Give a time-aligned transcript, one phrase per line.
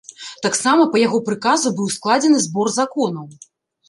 [0.45, 3.29] Таксама па яго прыказу быў складзены збор законаў.